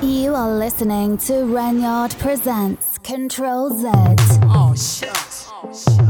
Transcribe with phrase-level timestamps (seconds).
[0.00, 3.88] You are listening to Renyard Presents Control Z.
[4.44, 5.48] Oh, shucks.
[5.50, 6.08] Oh, shucks.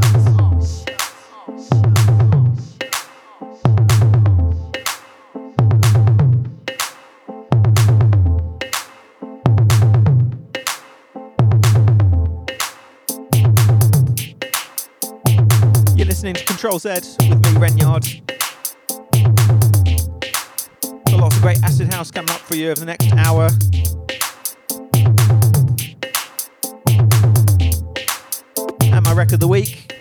[15.97, 16.89] Listening to Control Z
[17.29, 18.05] with me, Renyard.
[21.41, 23.47] Great acid house coming up for you over the next hour.
[28.93, 29.93] And my record of the week.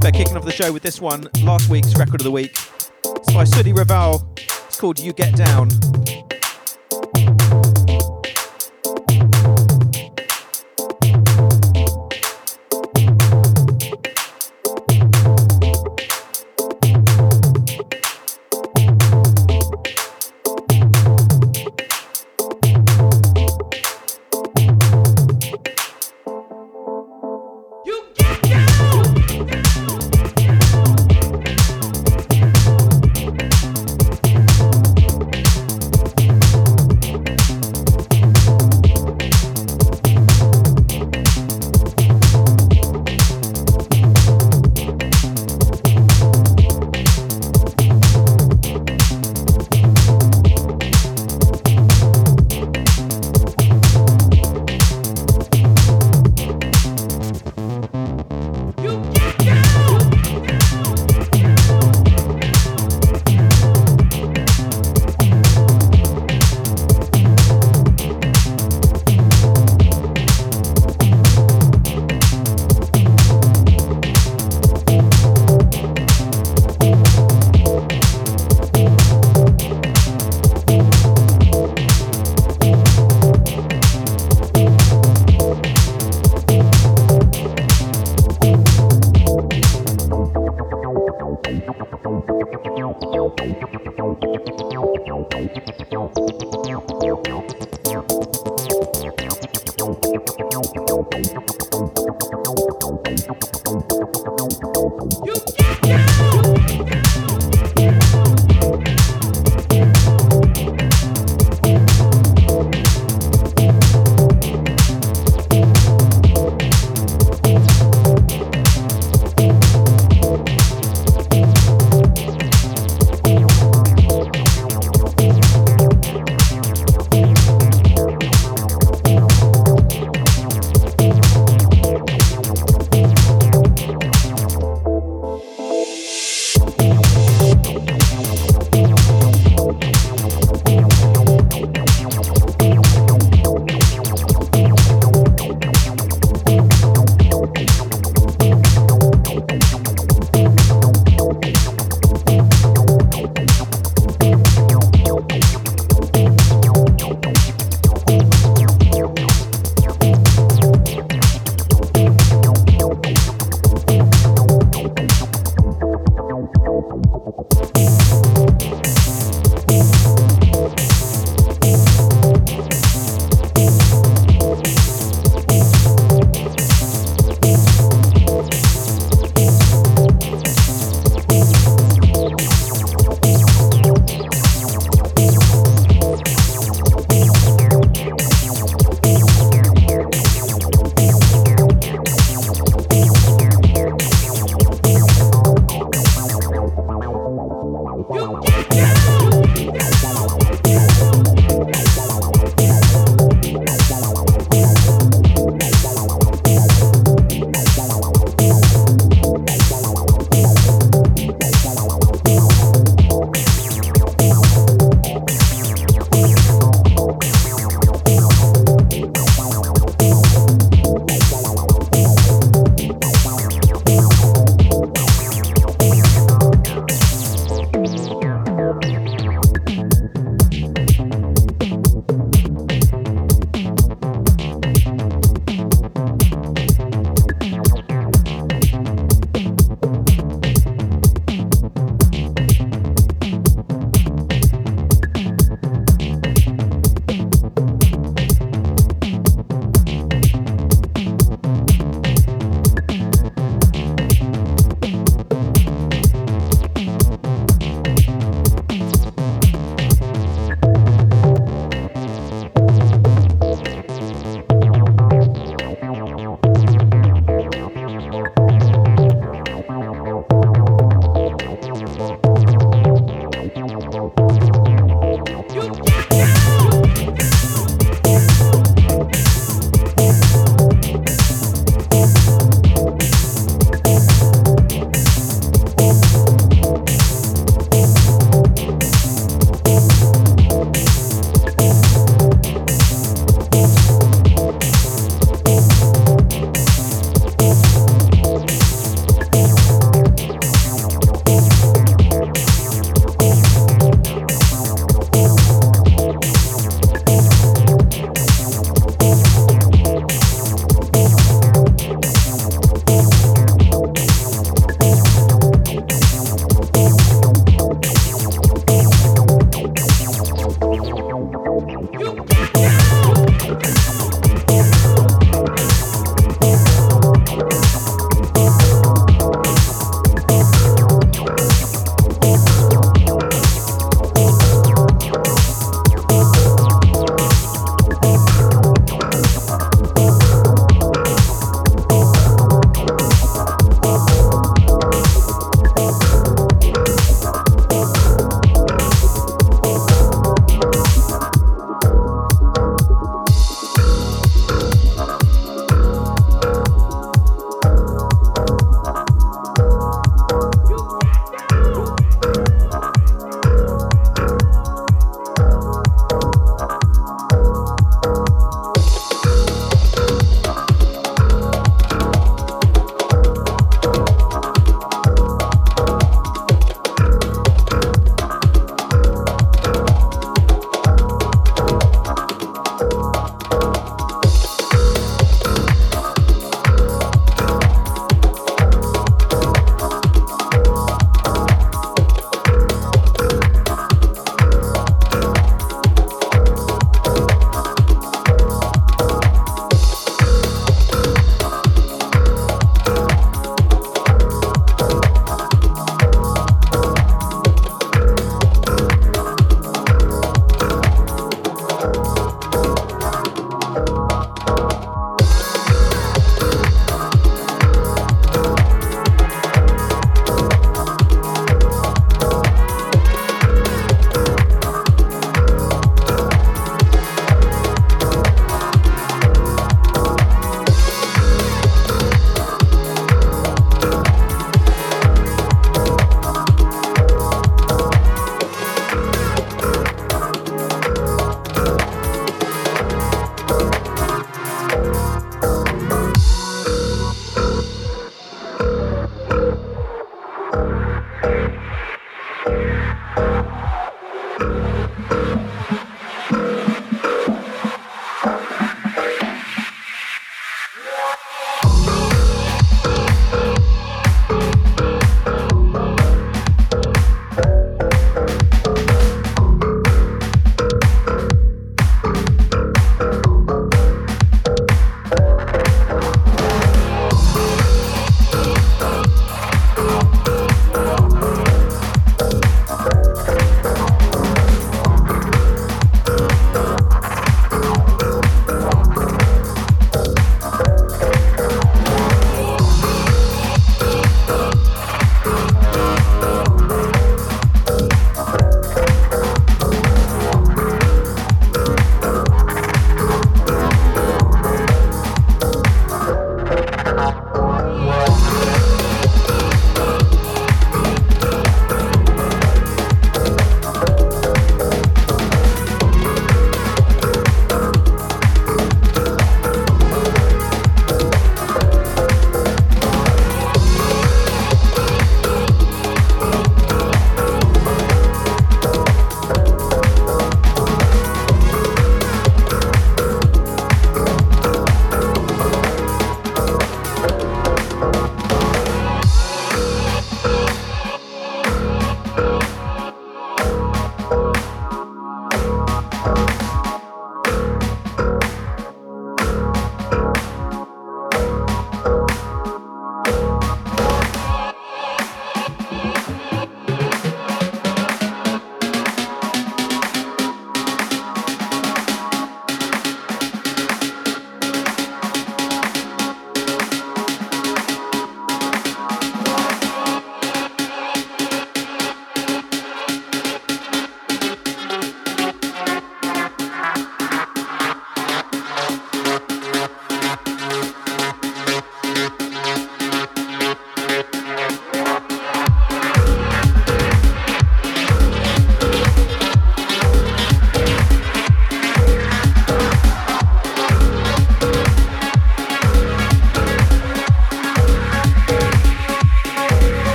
[0.00, 2.56] They're kicking off the show with this one, last week's record of the week.
[3.04, 4.38] It's by Sudi Raval.
[4.66, 5.70] It's called You Get Down.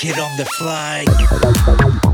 [0.00, 2.07] Get on the fly.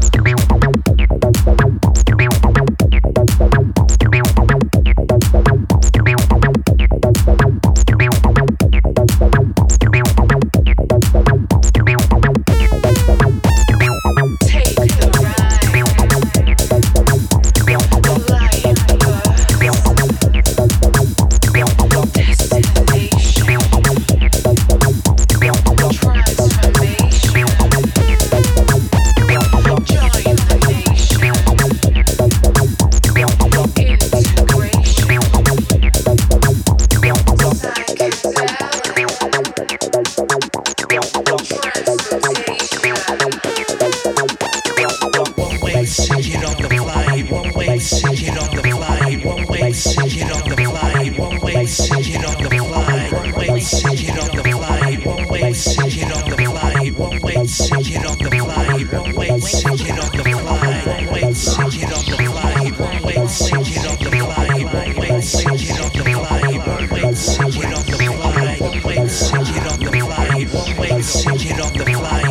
[71.23, 72.23] Ticket on the fly.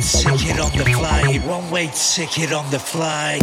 [0.00, 3.38] ticket on the flight, one weight, sick it on the fly.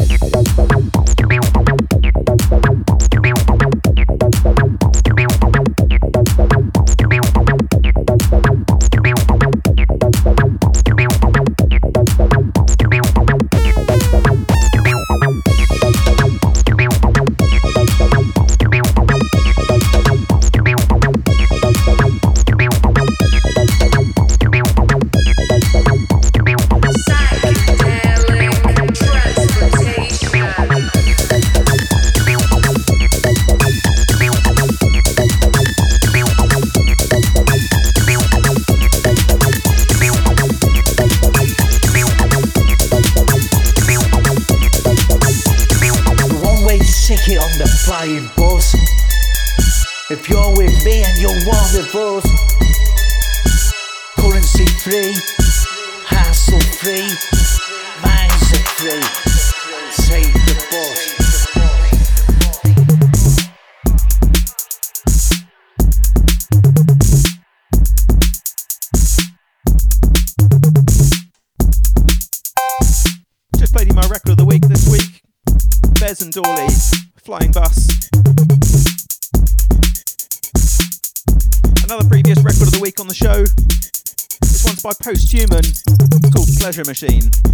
[86.86, 87.47] Machine.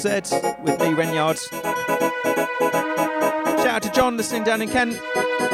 [0.00, 0.08] Z
[0.62, 1.36] with me, Renyard.
[3.58, 4.98] Shout out to John listening down in Kent.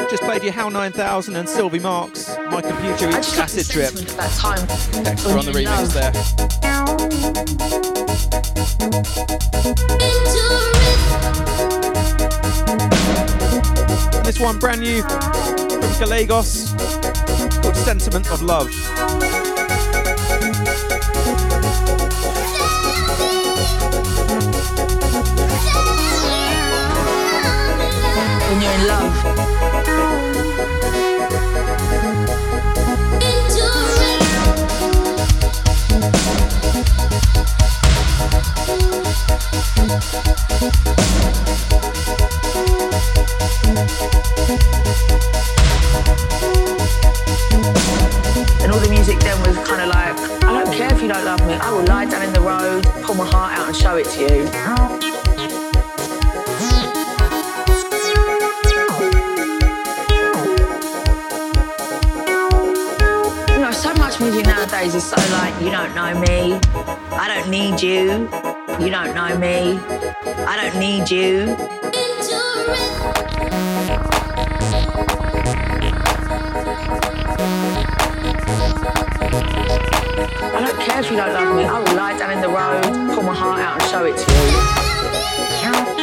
[0.09, 2.29] Just played you Hal 9000 and Sylvie Marks.
[2.53, 3.93] My computer eats just like the acid trip.
[4.17, 4.65] that time.
[5.03, 6.13] Dexter on the remix there.
[14.23, 16.73] This one brand new from Galagos
[17.63, 18.71] called Sentiment of Love.
[49.17, 51.55] Music then was kind of like, I don't care if you don't love me.
[51.55, 54.21] I will lie down in the road, pull my heart out and show it to
[54.21, 54.45] you.
[63.55, 66.55] You know, so much music nowadays is so like, you don't know me,
[67.13, 68.29] I don't need you,
[68.85, 69.79] you don't know me,
[70.47, 71.76] I don't need you.
[80.97, 83.35] Don't if you don't love me, I will lie down in the road, pull my
[83.35, 85.96] heart out and show it to you.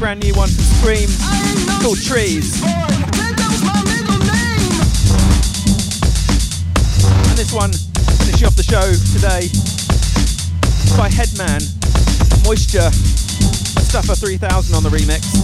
[0.00, 1.08] Brand new one from Scream
[1.82, 2.62] called Trees.
[7.28, 7.70] And this one,
[8.24, 8.80] finishing off the show
[9.12, 9.50] today,
[10.96, 11.60] by Headman,
[12.44, 12.90] Moisture,
[13.82, 15.39] Stuffer 3000 on the remix.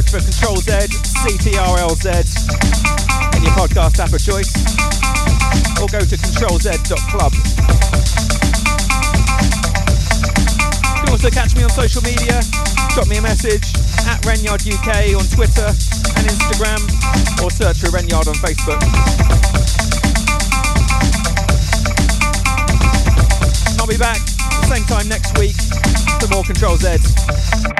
[0.00, 0.70] Search for Control Z,
[1.26, 2.06] CTRLZ
[3.36, 4.52] in your podcast app of choice,
[5.80, 7.32] or go to controlz.club.
[10.88, 12.40] You can also catch me on social media.
[12.94, 13.74] Drop me a message
[14.06, 15.68] at Renyard UK on Twitter
[16.16, 16.80] and Instagram,
[17.42, 18.80] or search for Renyard on Facebook.
[23.78, 24.20] I'll be back
[24.70, 25.56] same time next week
[26.20, 27.79] for more Control Z.